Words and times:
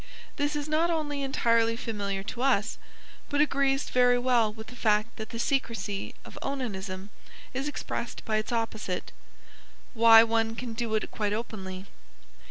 This 0.37 0.55
is 0.55 0.67
not 0.67 0.89
only 0.89 1.21
entirely 1.21 1.75
familiar 1.75 2.23
to 2.23 2.41
us, 2.41 2.79
but 3.29 3.39
agrees 3.39 3.91
very 3.91 4.17
well 4.17 4.51
with 4.51 4.65
the 4.65 4.75
fact 4.75 5.17
that 5.17 5.29
the 5.29 5.37
secrecy 5.37 6.15
of 6.25 6.39
onanism 6.41 7.11
is 7.53 7.67
expressed 7.67 8.25
by 8.25 8.37
its 8.37 8.51
opposite 8.51 9.11
("Why 9.93 10.23
one 10.23 10.55
can 10.55 10.73
do 10.73 10.95
it 10.95 11.11
quite 11.11 11.33
openly"). 11.33 11.85